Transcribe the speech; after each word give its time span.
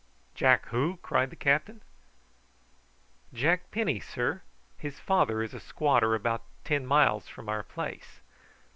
"Jack 0.33 0.65
who?" 0.69 0.97
cried 1.03 1.29
the 1.29 1.35
captain. 1.35 1.81
"Jack 3.35 3.69
Penny, 3.69 3.99
sir. 3.99 4.41
His 4.75 4.99
father 4.99 5.43
is 5.43 5.53
a 5.53 5.59
squatter 5.59 6.15
about 6.15 6.41
ten 6.63 6.87
miles 6.87 7.27
from 7.27 7.47
our 7.47 7.61
place." 7.61 8.19